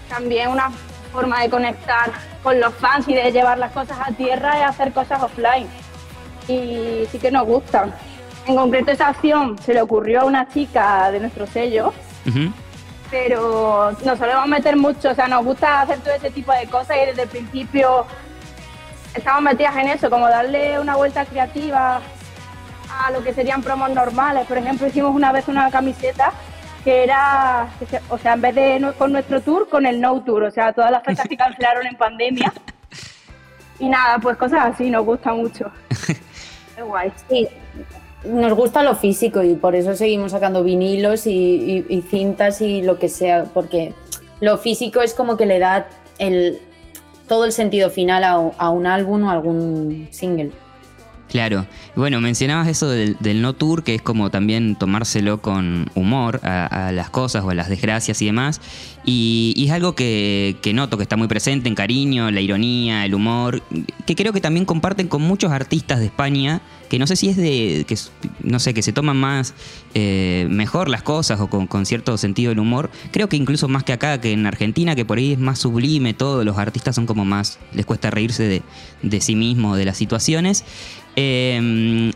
también 0.09 0.49
una 0.49 0.71
forma 1.11 1.41
de 1.41 1.49
conectar 1.49 2.11
con 2.43 2.59
los 2.59 2.73
fans 2.75 3.07
y 3.07 3.13
de 3.13 3.31
llevar 3.31 3.57
las 3.57 3.71
cosas 3.71 3.97
a 3.99 4.11
tierra 4.11 4.59
es 4.61 4.69
hacer 4.69 4.91
cosas 4.93 5.21
offline. 5.21 5.67
Y 6.47 7.05
sí 7.11 7.19
que 7.19 7.31
nos 7.31 7.45
gustan. 7.45 7.93
En 8.47 8.55
concreto 8.55 8.91
esa 8.91 9.09
acción 9.09 9.57
se 9.59 9.73
le 9.73 9.81
ocurrió 9.81 10.21
a 10.21 10.25
una 10.25 10.47
chica 10.47 11.11
de 11.11 11.19
nuestro 11.19 11.45
sello, 11.45 11.93
pero 13.11 13.91
nos 14.03 14.17
solemos 14.17 14.47
meter 14.47 14.75
mucho, 14.75 15.11
o 15.11 15.13
sea, 15.13 15.27
nos 15.27 15.45
gusta 15.45 15.81
hacer 15.81 15.99
todo 15.99 16.13
ese 16.13 16.31
tipo 16.31 16.51
de 16.51 16.65
cosas 16.65 16.97
y 16.97 17.05
desde 17.05 17.23
el 17.23 17.29
principio 17.29 18.05
estamos 19.13 19.43
metidas 19.43 19.75
en 19.77 19.89
eso, 19.89 20.09
como 20.09 20.27
darle 20.27 20.79
una 20.79 20.95
vuelta 20.95 21.25
creativa 21.25 22.01
a 23.05 23.11
lo 23.11 23.23
que 23.23 23.33
serían 23.33 23.61
promos 23.61 23.91
normales. 23.91 24.47
Por 24.47 24.57
ejemplo, 24.57 24.87
hicimos 24.87 25.13
una 25.13 25.31
vez 25.31 25.47
una 25.47 25.69
camiseta 25.69 26.33
que 26.83 27.03
era, 27.03 27.67
o 28.09 28.17
sea, 28.17 28.33
en 28.33 28.41
vez 28.41 28.55
de 28.55 28.93
con 28.97 29.11
nuestro 29.11 29.41
tour, 29.41 29.69
con 29.69 29.85
el 29.85 30.01
no 30.01 30.21
tour, 30.23 30.43
o 30.43 30.51
sea, 30.51 30.73
todas 30.73 30.91
las 30.91 31.03
fechas 31.03 31.25
se 31.27 31.37
cancelaron 31.37 31.85
en 31.85 31.95
pandemia. 31.95 32.53
Y 33.79 33.89
nada, 33.89 34.19
pues 34.19 34.37
cosas 34.37 34.73
así, 34.73 34.89
nos 34.89 35.05
gusta 35.05 35.33
mucho. 35.33 35.71
Qué 36.75 36.81
guay. 36.81 37.11
Sí, 37.27 37.47
nos 38.25 38.53
gusta 38.53 38.83
lo 38.83 38.95
físico 38.95 39.41
y 39.43 39.55
por 39.55 39.75
eso 39.75 39.95
seguimos 39.95 40.31
sacando 40.31 40.63
vinilos 40.63 41.25
y, 41.25 42.05
cintas 42.09 42.61
y 42.61 42.81
lo 42.81 42.99
que 42.99 43.09
sea, 43.09 43.45
porque 43.45 43.93
lo 44.39 44.57
físico 44.57 45.01
es 45.01 45.13
como 45.13 45.37
que 45.37 45.45
le 45.45 45.59
da 45.59 45.87
el, 46.19 46.59
todo 47.27 47.45
el 47.45 47.51
sentido 47.51 47.89
final 47.89 48.23
a, 48.23 48.33
a 48.33 48.69
un 48.69 48.85
álbum 48.85 49.23
o 49.23 49.29
a 49.29 49.33
algún 49.33 50.07
single. 50.11 50.51
Claro. 51.31 51.65
Bueno, 51.95 52.19
mencionabas 52.19 52.67
eso 52.67 52.89
del, 52.89 53.41
no 53.41 53.53
tour, 53.53 53.85
que 53.85 53.95
es 53.95 54.01
como 54.01 54.29
también 54.29 54.75
tomárselo 54.75 55.41
con 55.41 55.89
humor 55.95 56.41
a, 56.43 56.91
las 56.93 57.09
cosas 57.09 57.45
o 57.45 57.51
a 57.51 57.55
las 57.55 57.69
desgracias 57.69 58.21
y 58.21 58.25
demás. 58.25 58.59
Y, 59.05 59.63
es 59.65 59.71
algo 59.71 59.95
que, 59.95 60.59
noto 60.73 60.97
que 60.97 61.03
está 61.03 61.15
muy 61.15 61.29
presente 61.29 61.69
en 61.69 61.75
cariño, 61.75 62.29
la 62.31 62.41
ironía, 62.41 63.05
el 63.05 63.15
humor, 63.15 63.63
que 64.05 64.15
creo 64.15 64.33
que 64.33 64.41
también 64.41 64.65
comparten 64.65 65.07
con 65.07 65.21
muchos 65.21 65.53
artistas 65.53 65.99
de 65.99 66.07
España, 66.07 66.61
que 66.89 66.99
no 66.99 67.07
sé 67.07 67.15
si 67.15 67.29
es 67.29 67.37
de, 67.37 67.85
que 67.87 67.95
no 68.43 68.59
sé, 68.59 68.73
que 68.73 68.81
se 68.81 68.91
toman 68.91 69.15
más 69.15 69.53
eh, 69.93 70.47
mejor 70.49 70.89
las 70.89 71.03
cosas 71.03 71.39
o 71.39 71.47
con, 71.47 71.85
cierto 71.85 72.17
sentido 72.17 72.49
del 72.49 72.59
humor. 72.59 72.91
Creo 73.11 73.29
que 73.29 73.37
incluso 73.37 73.69
más 73.69 73.85
que 73.85 73.93
acá, 73.93 74.19
que 74.19 74.33
en 74.33 74.45
Argentina, 74.45 74.95
que 74.95 75.05
por 75.05 75.17
ahí 75.17 75.31
es 75.31 75.39
más 75.39 75.59
sublime 75.59 76.13
todo, 76.13 76.43
los 76.43 76.57
artistas 76.57 76.95
son 76.95 77.05
como 77.05 77.23
más, 77.23 77.57
les 77.73 77.85
cuesta 77.85 78.11
reírse 78.11 78.43
de, 78.43 78.61
de 79.01 79.21
sí 79.21 79.37
mismos, 79.37 79.77
de 79.77 79.85
las 79.85 79.95
situaciones. 79.95 80.65
Eh, 81.15 82.11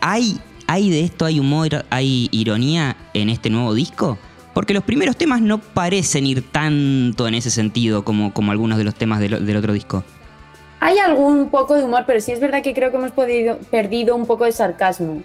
¿hay, 0.00 0.38
¿Hay 0.66 0.90
de 0.90 1.00
esto, 1.00 1.24
hay 1.24 1.38
humor, 1.38 1.84
hay 1.90 2.28
ironía 2.32 2.96
en 3.14 3.28
este 3.28 3.50
nuevo 3.50 3.72
disco? 3.74 4.18
Porque 4.52 4.74
los 4.74 4.82
primeros 4.82 5.16
temas 5.16 5.40
no 5.40 5.58
parecen 5.58 6.26
ir 6.26 6.50
tanto 6.50 7.28
en 7.28 7.34
ese 7.34 7.50
sentido 7.50 8.04
como, 8.04 8.32
como 8.32 8.52
algunos 8.52 8.78
de 8.78 8.84
los 8.84 8.94
temas 8.94 9.20
del, 9.20 9.56
otro 9.56 9.72
disco. 9.72 10.02
Hay 10.80 10.98
algún 10.98 11.50
poco 11.50 11.74
de 11.74 11.84
humor, 11.84 12.04
pero 12.06 12.20
sí 12.20 12.32
es 12.32 12.40
verdad 12.40 12.62
que 12.62 12.74
creo 12.74 12.90
que 12.90 12.96
hemos 12.96 13.12
podido, 13.12 13.58
perdido 13.70 14.16
un 14.16 14.26
poco 14.26 14.44
de 14.44 14.52
sarcasmo. 14.52 15.22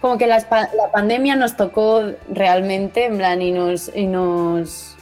Como 0.00 0.18
que 0.18 0.26
la, 0.26 0.46
pandemia 0.92 1.36
nos 1.36 1.56
tocó 1.56 2.12
realmente, 2.30 3.06
en 3.06 3.18
plan, 3.18 3.42
y 3.42 3.50
nos, 3.50 3.90
y 3.94 4.06
nos, 4.06 4.96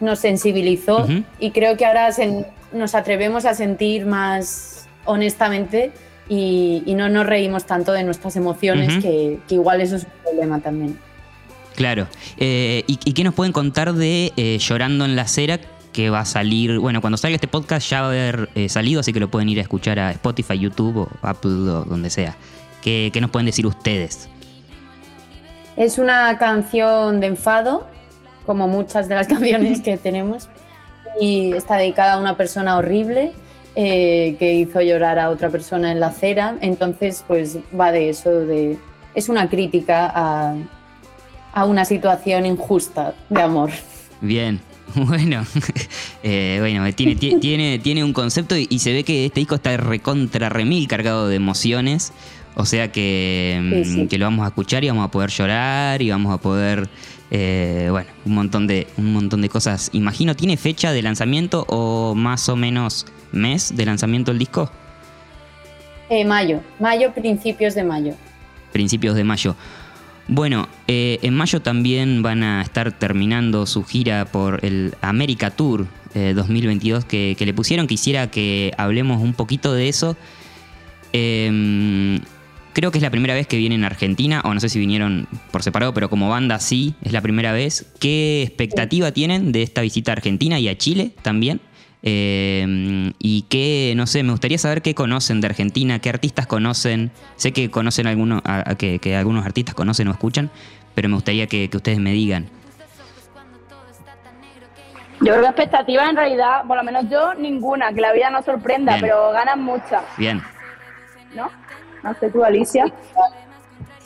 nos 0.00 0.18
sensibilizó. 0.18 1.06
Y 1.38 1.52
creo 1.52 1.76
que 1.76 1.86
ahora 1.86 2.10
nos 2.72 2.94
atrevemos 2.94 3.44
a 3.44 3.54
sentir 3.54 4.04
más 4.04 4.88
honestamente 5.04 5.92
y, 6.28 6.82
no 6.94 7.08
nos 7.08 7.26
reímos 7.26 7.64
tanto 7.66 7.92
de 7.92 8.04
nuestras 8.04 8.36
emociones, 8.36 9.02
que, 9.02 9.38
igual 9.50 9.80
eso 9.80 9.96
es 9.96 10.04
un 10.04 10.10
problema 10.22 10.60
también. 10.60 10.98
Claro. 11.76 12.06
Eh, 12.38 12.84
¿y, 12.86 13.12
qué 13.12 13.24
nos 13.24 13.34
pueden 13.34 13.52
contar 13.52 13.92
de 13.92 14.32
eh, 14.36 14.58
Llorando 14.58 15.04
en 15.04 15.16
la 15.16 15.22
Acera? 15.22 15.58
Que 15.92 16.10
va 16.10 16.20
a 16.20 16.24
salir, 16.24 16.78
bueno, 16.78 17.00
cuando 17.00 17.16
salga 17.16 17.36
este 17.36 17.46
podcast 17.46 17.88
ya 17.88 18.00
va 18.00 18.06
a 18.08 18.10
haber 18.10 18.48
eh, 18.54 18.68
salido, 18.68 19.00
así 19.00 19.12
que 19.12 19.20
lo 19.20 19.30
pueden 19.30 19.48
ir 19.48 19.58
a 19.58 19.62
escuchar 19.62 19.98
a 20.00 20.10
Spotify, 20.10 20.58
YouTube 20.58 20.96
o 20.96 21.08
Apple 21.22 21.50
o 21.50 21.84
donde 21.84 22.10
sea. 22.10 22.36
¿Qué, 22.82 23.10
¿Qué 23.12 23.20
nos 23.20 23.30
pueden 23.30 23.46
decir 23.46 23.66
ustedes? 23.66 24.28
Es 25.76 25.98
una 25.98 26.36
canción 26.38 27.20
de 27.20 27.28
enfado, 27.28 27.86
como 28.46 28.66
muchas 28.66 29.08
de 29.08 29.14
las 29.14 29.28
canciones 29.28 29.82
que 29.82 29.96
tenemos, 29.96 30.48
y 31.20 31.52
está 31.52 31.76
dedicada 31.76 32.14
a 32.14 32.18
una 32.18 32.36
persona 32.36 32.76
horrible 32.76 33.32
eh, 33.76 34.36
que 34.38 34.54
hizo 34.54 34.80
llorar 34.80 35.18
a 35.18 35.30
otra 35.30 35.50
persona 35.50 35.92
en 35.92 36.00
la 36.00 36.08
acera. 36.08 36.56
Entonces, 36.60 37.24
pues 37.26 37.58
va 37.78 37.92
de 37.92 38.10
eso, 38.10 38.30
de, 38.30 38.78
es 39.14 39.28
una 39.28 39.48
crítica 39.48 40.10
a, 40.14 40.56
a 41.52 41.64
una 41.64 41.84
situación 41.84 42.46
injusta 42.46 43.14
de 43.30 43.42
amor. 43.42 43.70
Bien, 44.20 44.60
bueno, 44.94 45.44
eh, 46.22 46.58
bueno 46.60 46.92
tiene, 46.94 47.16
tiene, 47.40 47.78
tiene 47.78 48.04
un 48.04 48.12
concepto 48.12 48.56
y, 48.56 48.78
se 48.78 48.92
ve 48.92 49.04
que 49.04 49.26
este 49.26 49.40
disco 49.40 49.56
está 49.56 49.76
recontra 49.76 50.48
remil 50.48 50.88
cargado 50.88 51.28
de 51.28 51.36
emociones. 51.36 52.12
O 52.56 52.64
sea 52.66 52.92
que, 52.92 53.82
mm, 53.84 54.06
que, 54.06 54.16
lo 54.16 54.26
vamos 54.26 54.44
a 54.44 54.48
escuchar 54.48 54.84
y 54.84 54.88
vamos 54.88 55.04
a 55.04 55.10
poder 55.10 55.30
llorar 55.30 56.00
y 56.00 56.10
vamos 56.10 56.32
a 56.32 56.38
poder, 56.38 56.88
eh, 57.36 57.88
bueno, 57.90 58.08
un 58.24 58.32
montón, 58.32 58.68
de, 58.68 58.86
un 58.96 59.12
montón 59.12 59.42
de 59.42 59.48
cosas. 59.48 59.90
Imagino, 59.92 60.36
¿tiene 60.36 60.56
fecha 60.56 60.92
de 60.92 61.02
lanzamiento 61.02 61.66
o 61.68 62.14
más 62.14 62.48
o 62.48 62.54
menos 62.54 63.06
mes 63.32 63.76
de 63.76 63.84
lanzamiento 63.84 64.30
del 64.30 64.38
disco? 64.38 64.70
Eh, 66.10 66.24
mayo, 66.24 66.60
mayo, 66.78 67.12
principios 67.12 67.74
de 67.74 67.82
mayo. 67.82 68.14
Principios 68.70 69.16
de 69.16 69.24
mayo. 69.24 69.56
Bueno, 70.28 70.68
eh, 70.86 71.18
en 71.22 71.34
mayo 71.34 71.60
también 71.60 72.22
van 72.22 72.44
a 72.44 72.62
estar 72.62 72.92
terminando 72.92 73.66
su 73.66 73.82
gira 73.82 74.26
por 74.26 74.64
el 74.64 74.94
America 75.00 75.50
Tour 75.50 75.88
2022 76.14 77.04
eh, 77.10 77.34
que, 77.36 77.46
le 77.46 77.52
pusieron. 77.52 77.88
Quisiera 77.88 78.30
que 78.30 78.72
hablemos 78.78 79.20
un 79.20 79.32
poquito 79.32 79.74
de 79.74 79.88
eso. 79.88 80.16
Em, 81.12 82.20
creo 82.74 82.90
que 82.90 82.98
es 82.98 83.02
la 83.02 83.10
primera 83.10 83.32
vez 83.32 83.46
que 83.46 83.56
vienen 83.56 83.84
a 83.84 83.86
Argentina, 83.86 84.42
o 84.44 84.52
no 84.52 84.60
sé 84.60 84.68
si 84.68 84.78
vinieron 84.78 85.26
por 85.50 85.62
separado, 85.62 85.94
pero 85.94 86.10
como 86.10 86.28
banda 86.28 86.58
sí, 86.58 86.94
es 87.02 87.12
la 87.12 87.22
primera 87.22 87.52
vez. 87.52 87.86
¿Qué 87.98 88.42
expectativa 88.42 89.12
tienen 89.12 89.52
de 89.52 89.62
esta 89.62 89.80
visita 89.80 90.12
a 90.12 90.14
Argentina 90.14 90.58
y 90.58 90.68
a 90.68 90.76
Chile 90.76 91.12
también? 91.22 91.60
Eh, 92.02 93.12
y 93.18 93.42
que, 93.42 93.94
no 93.96 94.06
sé, 94.06 94.22
me 94.22 94.32
gustaría 94.32 94.58
saber 94.58 94.82
qué 94.82 94.94
conocen 94.94 95.40
de 95.40 95.46
Argentina, 95.46 96.00
qué 96.00 96.10
artistas 96.10 96.46
conocen. 96.46 97.10
Sé 97.36 97.52
que 97.52 97.70
conocen 97.70 98.06
algunos, 98.06 98.42
que, 98.76 99.16
algunos 99.16 99.46
artistas 99.46 99.74
conocen 99.74 100.08
o 100.08 100.10
escuchan, 100.10 100.50
pero 100.94 101.08
me 101.08 101.14
gustaría 101.14 101.46
que, 101.46 101.70
ustedes 101.72 101.98
me 101.98 102.12
digan. 102.12 102.46
Yo 105.20 105.32
creo 105.32 105.40
que 105.40 105.46
expectativas 105.46 106.10
en 106.10 106.16
realidad, 106.16 106.64
por 106.66 106.76
lo 106.76 106.82
menos 106.82 107.08
yo, 107.08 107.32
ninguna, 107.34 107.94
que 107.94 108.02
la 108.02 108.12
vida 108.12 108.28
no 108.28 108.42
sorprenda, 108.42 108.98
pero 109.00 109.30
ganan 109.30 109.62
muchas. 109.62 110.02
Bien. 110.18 110.42
¿No? 111.34 111.50
No 112.04 112.14
sé 112.20 112.30
tú, 112.30 112.44
Alicia. 112.44 112.84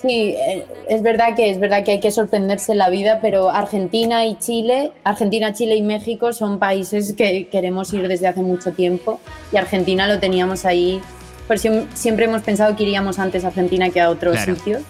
Sí, 0.01 0.37
eh, 0.39 0.65
es 0.89 1.03
verdad 1.03 1.35
que 1.35 1.51
es 1.51 1.59
verdad 1.59 1.85
que 1.85 1.91
hay 1.91 2.01
que 2.01 2.13
sorprenderse 2.13 2.71
en 2.71 2.79
la 2.79 2.89
vida, 2.89 3.19
pero 3.21 3.51
Argentina 3.51 4.25
y 4.27 4.37
Chile, 4.39 4.93
Argentina, 5.03 5.53
Chile 5.53 5.75
y 5.75 5.83
México 5.83 6.33
son 6.33 6.61
países 6.61 7.15
que 7.15 7.49
queremos 7.49 7.93
ir 7.93 8.07
desde 8.07 8.29
hace 8.29 8.41
mucho 8.41 8.73
tiempo 8.73 9.19
y 9.51 9.57
Argentina 9.57 10.07
lo 10.07 10.21
teníamos 10.21 10.65
ahí. 10.65 11.01
Por 11.49 11.59
siempre 11.59 12.27
hemos 12.27 12.43
pensado 12.43 12.77
que 12.77 12.85
iríamos 12.85 13.19
antes 13.19 13.45
a 13.45 13.49
Argentina 13.49 13.91
que 13.91 14.01
a 14.01 14.11
otros 14.11 14.39
sitios. 14.39 14.83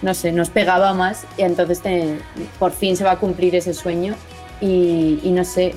no 0.00 0.14
sé, 0.14 0.32
nos 0.32 0.48
pegaba 0.48 0.94
más 0.94 1.26
y 1.36 1.42
entonces 1.42 1.82
por 2.58 2.72
fin 2.72 2.96
se 2.96 3.04
va 3.04 3.12
a 3.12 3.18
cumplir 3.18 3.54
ese 3.54 3.74
sueño 3.74 4.14
y, 4.62 5.20
no 5.24 5.44
sé, 5.44 5.74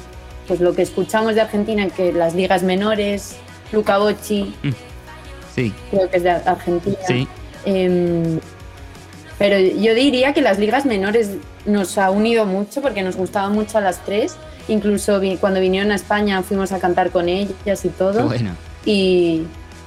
pues 0.48 0.62
lo 0.62 0.74
que 0.74 0.82
escuchamos 0.82 1.36
de 1.36 1.42
Argentina, 1.42 1.90
que 1.90 2.14
las 2.14 2.36
ligas 2.36 2.64
menores, 2.64 3.36
Luca 3.74 3.98
Bocci, 3.98 4.54
mm. 4.64 4.93
Creo 5.92 6.10
que 6.10 6.18
es 6.18 6.24
de 6.24 6.32
Argentina. 6.32 6.98
Sí. 7.08 7.28
Em, 7.66 8.40
Pero 9.40 9.58
yo 9.60 9.94
diría 9.96 10.32
que 10.34 10.42
las 10.42 10.60
ligas 10.60 10.86
menores 10.86 11.32
nos 11.66 11.98
ha 11.98 12.12
unido 12.12 12.46
mucho 12.46 12.82
porque 12.82 13.02
nos 13.02 13.16
gustaban 13.16 13.54
mucho 13.54 13.78
a 13.78 13.82
las 13.82 14.00
tres. 14.06 14.36
Incluso 14.68 15.20
vi- 15.20 15.38
cuando 15.38 15.60
vinieron 15.60 15.92
a 15.92 15.96
España 15.96 16.42
fuimos 16.44 16.72
a 16.72 16.80
cantar 16.80 17.10
con 17.10 17.28
ellas 17.28 17.84
y 17.84 17.90
Qué 17.90 17.96
todo. 17.98 18.26
bueno. 18.28 18.52
Y, 18.86 19.44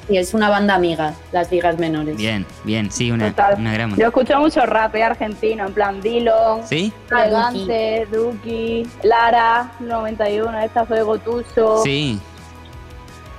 y 0.09 0.17
es 0.19 0.35
una 0.35 0.51
banda 0.51 0.75
amiga, 0.75 1.15
las 1.33 1.51
ligas 1.51 1.79
menores. 1.79 2.17
Bien, 2.17 2.45
bien, 2.65 2.91
sí, 2.91 3.11
una, 3.11 3.33
una 3.57 3.73
gran. 3.73 3.97
Yo 3.97 4.07
escucho 4.09 4.39
mucho 4.39 4.67
rap 4.67 4.95
eh, 4.97 5.03
argentino, 5.05 5.67
en 5.67 5.73
plan 5.73 6.01
Dillon, 6.01 6.67
¿Sí? 6.67 6.93
Elegante, 7.11 8.07
Duki, 8.13 8.87
Lara, 9.05 9.73
91, 9.81 10.59
esta 10.61 10.85
fue 10.85 11.03
Gotuso. 11.03 11.83
Sí, 11.83 12.19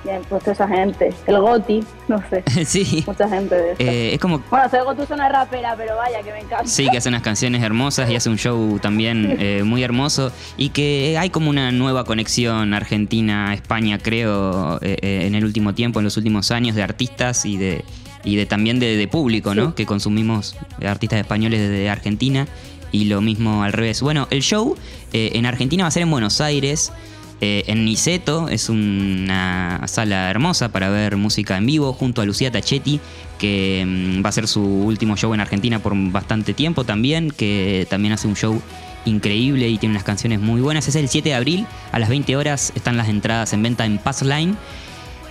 Bien, 0.04 0.22
pues 0.28 0.42
toda 0.42 0.52
esa 0.52 0.68
gente. 0.68 1.12
El 1.26 1.40
Goti, 1.40 1.82
no 2.06 2.22
sé, 2.30 2.44
sí. 2.64 3.02
mucha 3.06 3.28
gente 3.28 3.54
de 3.54 3.72
esta. 3.72 3.84
Eh, 3.84 4.14
es 4.14 4.20
como 4.20 4.38
Bueno, 4.50 4.68
soy 4.70 4.80
Gotuso 4.80 5.16
no 5.16 5.26
es 5.26 5.32
rapera, 5.32 5.74
pero 5.76 5.96
vaya 5.96 6.22
que 6.22 6.32
me 6.32 6.38
encanta. 6.38 6.66
Sí, 6.66 6.88
que 6.88 6.98
hace 6.98 7.08
unas 7.08 7.22
canciones 7.22 7.62
hermosas 7.62 8.08
y 8.10 8.16
hace 8.16 8.30
un 8.30 8.38
show 8.38 8.78
también 8.78 9.36
eh, 9.38 9.62
muy 9.64 9.82
hermoso 9.82 10.32
y 10.56 10.70
que 10.70 11.16
hay 11.18 11.30
como 11.30 11.50
una 11.50 11.72
nueva 11.72 12.04
conexión 12.04 12.74
Argentina-España, 12.74 13.98
creo, 13.98 14.78
eh, 14.82 14.96
eh, 15.02 15.26
en 15.26 15.34
el 15.34 15.44
último 15.44 15.74
tiempo, 15.74 15.98
en 16.00 16.04
los 16.04 16.16
últimos 16.16 16.50
años, 16.50 16.76
de 16.76 16.82
artistas 16.82 17.44
y 17.44 17.56
de, 17.56 17.84
y 18.24 18.36
de 18.36 18.46
también 18.46 18.78
de, 18.78 18.96
de 18.96 19.08
público, 19.08 19.54
¿no? 19.54 19.68
Sí. 19.68 19.72
Que 19.76 19.86
consumimos 19.86 20.56
artistas 20.84 21.18
españoles 21.18 21.60
desde 21.60 21.90
Argentina 21.90 22.46
y 22.92 23.04
lo 23.06 23.20
mismo 23.20 23.62
al 23.62 23.72
revés. 23.72 24.00
Bueno, 24.02 24.26
el 24.30 24.42
show 24.42 24.76
eh, 25.12 25.32
en 25.34 25.46
Argentina 25.46 25.84
va 25.84 25.88
a 25.88 25.90
ser 25.90 26.02
en 26.02 26.10
Buenos 26.10 26.40
Aires. 26.40 26.92
Eh, 27.40 27.64
en 27.68 27.84
Niceto 27.84 28.48
es 28.48 28.68
una 28.68 29.82
sala 29.86 30.28
hermosa 30.28 30.70
para 30.70 30.88
ver 30.88 31.16
música 31.16 31.56
en 31.56 31.66
vivo 31.66 31.92
junto 31.92 32.20
a 32.20 32.24
Lucía 32.24 32.50
Tachetti, 32.50 33.00
que 33.38 33.84
mm, 33.86 34.24
va 34.24 34.30
a 34.30 34.32
ser 34.32 34.48
su 34.48 34.60
último 34.60 35.16
show 35.16 35.32
en 35.34 35.40
Argentina 35.40 35.78
por 35.78 35.92
bastante 36.10 36.52
tiempo 36.52 36.84
también, 36.84 37.30
que 37.30 37.86
también 37.88 38.14
hace 38.14 38.26
un 38.26 38.34
show 38.34 38.60
increíble 39.04 39.68
y 39.68 39.78
tiene 39.78 39.94
unas 39.94 40.04
canciones 40.04 40.40
muy 40.40 40.60
buenas. 40.60 40.88
Es 40.88 40.96
el 40.96 41.08
7 41.08 41.28
de 41.28 41.34
abril, 41.36 41.66
a 41.92 42.00
las 42.00 42.08
20 42.08 42.36
horas 42.36 42.72
están 42.74 42.96
las 42.96 43.08
entradas 43.08 43.52
en 43.52 43.62
venta 43.62 43.86
en 43.86 43.98
Passline. 43.98 44.56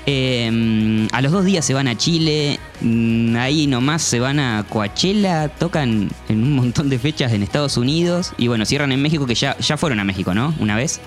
Eh, 0.10 1.10
a 1.12 1.22
los 1.22 1.34
dos 1.34 1.44
días 1.44 1.66
se 1.66 1.74
van 1.74 1.90
a 1.90 1.98
Chile, 1.98 2.58
mm, 2.80 3.36
ahí 3.36 3.68
nomás 3.68 4.02
se 4.02 4.22
van 4.22 4.40
a 4.40 4.66
Coachella, 4.70 5.50
tocan 5.50 6.10
en 6.30 6.44
un 6.44 6.54
montón 6.54 6.88
de 6.88 6.98
fechas 6.98 7.34
en 7.34 7.44
Estados 7.44 7.76
Unidos 7.76 8.32
y 8.38 8.48
bueno, 8.48 8.66
cierran 8.66 8.94
en 8.94 9.02
México, 9.02 9.26
que 9.26 9.36
ya, 9.36 9.58
ya 9.58 9.76
fueron 9.76 10.00
a 10.00 10.06
México, 10.06 10.34
¿no? 10.34 10.56
Una 10.60 10.78
vez. 10.78 11.02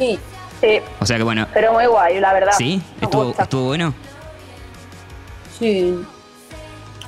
Sí, 0.00 0.18
Sí, 0.60 0.78
O 0.98 1.06
sea 1.06 1.16
que 1.16 1.22
bueno, 1.22 1.46
pero 1.54 1.72
muy 1.72 1.86
guay, 1.86 2.20
la 2.20 2.32
verdad. 2.34 2.52
sí, 2.58 2.82
estuvo, 3.00 3.34
estuvo 3.38 3.64
bueno. 3.66 3.94
sí. 5.58 5.94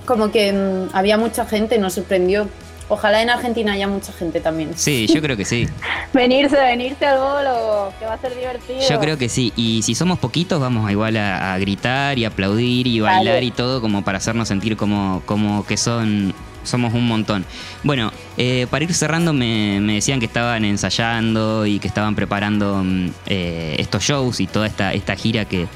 Como 0.07 0.31
que 0.33 0.53
mm, 0.53 0.97
había 0.97 1.17
mucha 1.19 1.45
gente, 1.47 1.79
nos 1.79 1.93
sorprendió. 1.95 2.49
Ojalá 2.89 3.23
en 3.23 3.31
Argentina 3.31 3.73
haya 3.73 3.87
mucha 3.89 4.13
gente 4.13 4.41
también. 4.41 4.73
Sí, 4.77 5.07
yo 5.07 5.23
creo 5.23 5.37
que 5.37 5.45
sí. 5.45 5.69
Venirse, 6.13 6.57
venirse 6.57 7.07
al 7.07 7.19
bolo, 7.19 7.93
que 7.99 8.07
va 8.07 8.15
a 8.15 8.19
ser 8.19 8.35
divertido. 8.35 8.81
Yo 8.89 8.99
creo 9.01 9.17
que 9.17 9.29
sí. 9.29 9.53
Y 9.57 9.83
si 9.83 9.95
somos 9.95 10.19
poquitos, 10.19 10.61
vamos 10.61 10.87
a 10.89 10.93
igual 10.93 11.17
a, 11.17 11.55
a 11.55 11.59
gritar 11.59 12.19
y 12.19 12.25
aplaudir 12.25 12.87
y 12.87 13.01
bailar 13.01 13.43
y 13.45 13.51
todo 13.51 13.81
como 13.81 14.03
para 14.03 14.19
hacernos 14.19 14.49
sentir 14.49 14.77
como, 14.77 15.23
como 15.25 15.65
que 15.65 15.77
son 15.77 16.35
somos 16.65 16.95
un 16.95 17.07
montón. 17.07 17.45
Bueno, 17.83 18.13
eh, 18.37 18.67
para 18.71 18.85
ir 18.85 18.95
cerrando 18.95 19.33
me, 19.33 19.81
me 19.81 19.95
decían 19.95 20.21
que 20.21 20.27
estaban 20.27 20.65
ensayando 20.65 21.67
y 21.67 21.79
que 21.79 21.89
estaban 21.89 22.15
preparando 22.15 22.83
mm, 22.83 23.09
eh, 23.27 23.77
estos 23.79 24.03
shows 24.03 24.41
y 24.41 24.47
toda 24.47 24.67
esta, 24.67 24.93
esta 24.93 25.17
gira 25.17 25.45
que 25.45 25.67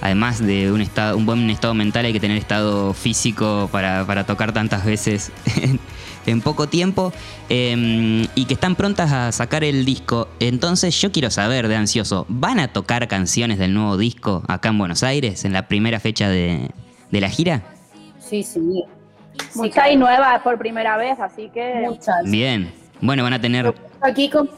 además 0.00 0.38
de 0.38 0.70
un, 0.70 0.80
estado, 0.80 1.16
un 1.16 1.24
buen 1.24 1.48
estado 1.48 1.72
mental 1.72 2.04
hay 2.04 2.12
que 2.12 2.20
tener 2.20 2.36
estado 2.36 2.92
físico 2.92 3.68
para, 3.72 4.06
para 4.06 4.24
tocar 4.24 4.52
tantas 4.52 4.84
veces 4.84 5.32
en, 6.26 6.40
poco 6.42 6.68
tiempo 6.68 7.12
eh, 7.48 8.26
y 8.34 8.44
que 8.44 8.54
están 8.54 8.74
prontas 8.74 9.12
a 9.12 9.32
sacar 9.32 9.64
el 9.64 9.84
disco. 9.86 10.28
Entonces 10.40 11.00
yo 11.00 11.10
quiero 11.10 11.30
saber 11.30 11.68
de 11.68 11.76
Ansioso, 11.76 12.26
¿van 12.28 12.60
a 12.60 12.68
tocar 12.68 13.08
canciones 13.08 13.58
del 13.58 13.72
nuevo 13.72 13.96
disco 13.96 14.42
acá 14.46 14.68
en 14.68 14.78
Buenos 14.78 15.02
Aires 15.02 15.44
en 15.46 15.54
la 15.54 15.68
primera 15.68 16.00
fecha 16.00 16.28
de, 16.28 16.70
de 17.10 17.20
la 17.20 17.30
gira? 17.30 17.62
Sí, 18.18 18.42
sí. 18.42 18.60
Muchas 19.54 19.90
y 19.90 19.96
nuevas 19.96 20.42
por 20.42 20.58
primera 20.58 20.96
vez, 20.96 21.18
así 21.20 21.50
que. 21.50 21.86
Muchas. 21.86 22.24
Bien. 22.24 22.72
Bueno, 23.00 23.22
van 23.22 23.34
a 23.34 23.40
tener... 23.40 23.74
Aquí 24.00 24.30
como, 24.30 24.48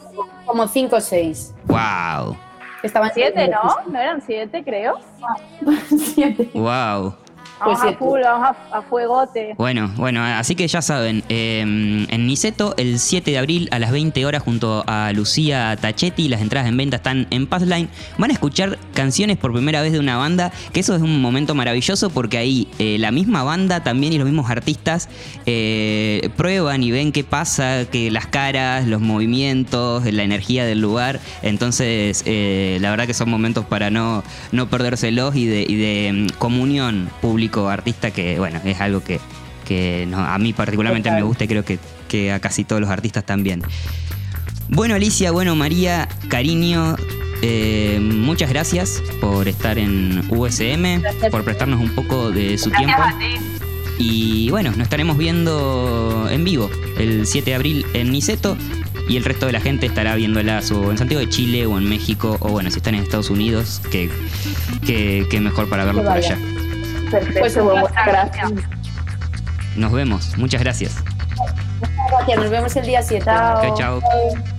como 0.45 0.67
cinco 0.67 0.97
o 0.97 1.01
seis. 1.01 1.53
¡Wow! 1.65 2.37
Estaban 2.83 3.11
Siete, 3.13 3.47
¿no? 3.47 3.91
¿No 3.91 3.99
eran 3.99 4.21
siete, 4.21 4.63
creo? 4.63 4.99
Siete. 6.13 6.49
¡Wow! 6.53 7.15
Vamos 7.59 7.81
a 7.81 7.93
full, 7.93 8.21
vamos 8.21 8.55
a, 8.71 8.77
a 8.77 8.81
fuegote. 8.81 9.55
Bueno, 9.57 9.91
bueno, 9.97 10.23
así 10.23 10.55
que 10.55 10.67
ya 10.67 10.81
saben, 10.81 11.23
eh, 11.29 11.61
en 11.61 12.27
Niceto 12.27 12.75
el 12.77 12.99
7 12.99 13.31
de 13.31 13.37
abril 13.37 13.67
a 13.71 13.79
las 13.79 13.91
20 13.91 14.25
horas 14.25 14.43
junto 14.43 14.83
a 14.87 15.11
Lucía 15.13 15.75
Tachetti, 15.79 16.27
las 16.29 16.41
entradas 16.41 16.67
en 16.69 16.77
venta 16.77 16.97
están 16.97 17.27
en 17.31 17.47
Passline, 17.47 17.89
van 18.17 18.29
a 18.29 18.33
escuchar 18.33 18.77
canciones 18.93 19.37
por 19.37 19.53
primera 19.53 19.81
vez 19.81 19.91
de 19.91 19.99
una 19.99 20.17
banda, 20.17 20.51
que 20.71 20.81
eso 20.81 20.95
es 20.95 21.01
un 21.01 21.21
momento 21.21 21.55
maravilloso 21.55 22.09
porque 22.09 22.37
ahí 22.37 22.67
eh, 22.79 22.97
la 22.99 23.11
misma 23.11 23.43
banda 23.43 23.83
también 23.83 24.13
y 24.13 24.17
los 24.17 24.25
mismos 24.25 24.49
artistas 24.49 25.09
eh, 25.45 26.29
prueban 26.35 26.83
y 26.83 26.91
ven 26.91 27.11
qué 27.11 27.23
pasa, 27.23 27.85
que 27.91 28.11
las 28.11 28.27
caras, 28.27 28.87
los 28.87 29.01
movimientos, 29.01 30.05
la 30.05 30.23
energía 30.23 30.65
del 30.65 30.81
lugar, 30.81 31.19
entonces 31.41 32.23
eh, 32.25 32.77
la 32.81 32.91
verdad 32.91 33.07
que 33.07 33.13
son 33.13 33.29
momentos 33.29 33.65
para 33.65 33.89
no, 33.89 34.23
no 34.51 34.69
perdérselos 34.69 35.35
y 35.35 35.45
de, 35.47 35.61
y 35.67 35.75
de 35.75 36.13
mm, 36.13 36.37
comunión 36.37 37.09
público-artista 37.49 38.11
que 38.11 38.37
bueno, 38.39 38.59
es 38.65 38.79
algo 38.81 39.03
que, 39.03 39.19
que 39.67 40.05
no- 40.09 40.19
a 40.19 40.37
mí 40.37 40.53
particularmente 40.53 41.09
me 41.11 41.21
gusta 41.21 41.43
y 41.45 41.47
creo 41.47 41.63
que, 41.65 41.79
que 42.07 42.31
a 42.31 42.39
casi 42.39 42.63
todos 42.63 42.81
los 42.81 42.89
artistas 42.89 43.25
también. 43.25 43.61
Bueno 44.69 44.95
Alicia, 44.95 45.31
bueno 45.31 45.55
María, 45.55 46.07
cariño, 46.27 46.95
eh, 47.41 47.99
muchas 48.01 48.49
gracias 48.49 49.01
por 49.21 49.47
estar 49.47 49.77
en 49.77 50.23
USM, 50.29 50.99
Gracias. 51.01 51.31
por 51.31 51.43
prestarnos 51.43 51.79
un 51.81 51.91
poco 51.95 52.31
de 52.31 52.57
su 52.57 52.69
tiempo. 52.71 53.01
Y 53.99 54.49
bueno, 54.51 54.69
nos 54.71 54.81
estaremos 54.81 55.17
viendo 55.17 56.27
en 56.29 56.43
vivo 56.43 56.69
el 56.99 57.25
7 57.25 57.49
de 57.51 57.55
abril 57.55 57.85
en 57.93 58.11
Niceto 58.11 58.55
y 59.09 59.15
el 59.17 59.23
resto 59.23 59.45
de 59.47 59.53
la 59.53 59.59
gente 59.61 59.85
estará 59.87 60.15
viéndola 60.15 60.61
o 60.71 60.91
en 60.91 60.97
Santiago 60.99 61.19
de 61.21 61.29
Chile 61.29 61.65
o 61.65 61.77
en 61.79 61.87
México 61.89 62.37
o 62.41 62.49
bueno, 62.49 62.69
si 62.69 62.77
están 62.77 62.93
en 62.93 63.03
Estados 63.03 63.29
Unidos, 63.31 63.81
que, 63.89 64.09
que, 64.85 65.25
que 65.31 65.39
mejor 65.39 65.67
para 65.69 65.85
verlo 65.85 66.03
por 66.03 66.11
allá. 66.11 66.37
Perfecto, 67.11 67.39
Pues 67.39 67.55
un 67.55 67.79
muchas 67.79 68.05
gracias. 68.05 68.51
Nos 69.75 69.91
vemos, 69.91 70.37
muchas 70.37 70.61
gracias. 70.61 70.95
Gracias, 72.09 72.39
nos 72.39 72.49
vemos 72.49 72.75
el 72.75 72.85
día 72.85 73.01
7. 73.01 73.25
Chao. 73.25 73.61
Chao, 73.61 73.75
chao. 73.77 74.01
Chao. 74.01 74.56